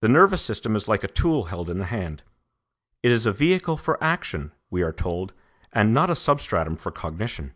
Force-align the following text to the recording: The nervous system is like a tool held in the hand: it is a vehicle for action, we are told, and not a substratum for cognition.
The 0.00 0.08
nervous 0.08 0.40
system 0.40 0.74
is 0.74 0.88
like 0.88 1.04
a 1.04 1.06
tool 1.06 1.44
held 1.52 1.68
in 1.68 1.76
the 1.80 1.84
hand: 1.84 2.22
it 3.02 3.12
is 3.12 3.26
a 3.26 3.30
vehicle 3.34 3.76
for 3.76 4.02
action, 4.02 4.52
we 4.70 4.80
are 4.80 4.90
told, 4.90 5.34
and 5.70 5.92
not 5.92 6.08
a 6.08 6.14
substratum 6.14 6.76
for 6.76 6.90
cognition. 6.90 7.52